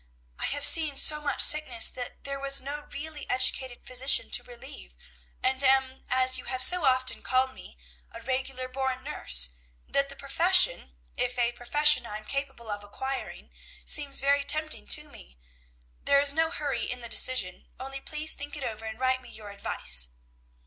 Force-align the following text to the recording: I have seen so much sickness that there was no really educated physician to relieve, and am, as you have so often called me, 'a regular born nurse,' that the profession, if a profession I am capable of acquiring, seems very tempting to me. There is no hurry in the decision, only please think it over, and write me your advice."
I 0.39 0.45
have 0.45 0.65
seen 0.65 0.95
so 0.95 1.21
much 1.21 1.41
sickness 1.43 1.87
that 1.91 2.23
there 2.23 2.39
was 2.39 2.59
no 2.59 2.85
really 2.91 3.29
educated 3.29 3.85
physician 3.85 4.31
to 4.31 4.41
relieve, 4.43 4.95
and 5.43 5.63
am, 5.63 6.05
as 6.09 6.39
you 6.39 6.45
have 6.45 6.63
so 6.63 6.85
often 6.85 7.21
called 7.21 7.53
me, 7.53 7.77
'a 8.11 8.19
regular 8.23 8.67
born 8.67 9.03
nurse,' 9.03 9.51
that 9.87 10.09
the 10.09 10.15
profession, 10.15 10.95
if 11.15 11.37
a 11.37 11.51
profession 11.51 12.07
I 12.07 12.17
am 12.17 12.25
capable 12.25 12.71
of 12.71 12.83
acquiring, 12.83 13.51
seems 13.85 14.19
very 14.21 14.43
tempting 14.43 14.87
to 14.87 15.03
me. 15.07 15.37
There 16.01 16.19
is 16.19 16.33
no 16.33 16.49
hurry 16.49 16.89
in 16.91 17.01
the 17.01 17.07
decision, 17.07 17.67
only 17.79 18.01
please 18.01 18.33
think 18.33 18.57
it 18.57 18.63
over, 18.63 18.85
and 18.85 18.99
write 18.99 19.21
me 19.21 19.29
your 19.29 19.51
advice." 19.51 20.13